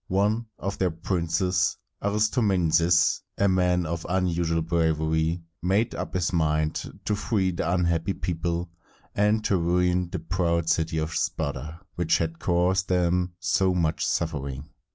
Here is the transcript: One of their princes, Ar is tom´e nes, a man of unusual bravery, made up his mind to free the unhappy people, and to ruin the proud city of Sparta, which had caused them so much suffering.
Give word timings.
One 0.07 0.47
of 0.57 0.79
their 0.79 0.89
princes, 0.89 1.77
Ar 2.01 2.11
is 2.15 2.31
tom´e 2.31 2.59
nes, 2.59 3.21
a 3.37 3.47
man 3.47 3.85
of 3.85 4.03
unusual 4.09 4.63
bravery, 4.63 5.43
made 5.61 5.93
up 5.93 6.15
his 6.15 6.33
mind 6.33 6.99
to 7.05 7.15
free 7.15 7.51
the 7.51 7.71
unhappy 7.71 8.13
people, 8.13 8.71
and 9.13 9.45
to 9.45 9.57
ruin 9.57 10.09
the 10.09 10.17
proud 10.17 10.69
city 10.69 10.97
of 10.97 11.13
Sparta, 11.13 11.81
which 11.97 12.17
had 12.17 12.39
caused 12.39 12.89
them 12.89 13.33
so 13.39 13.75
much 13.75 14.03
suffering. 14.03 14.69